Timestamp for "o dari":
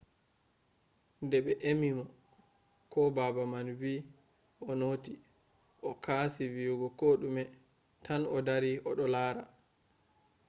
8.35-8.71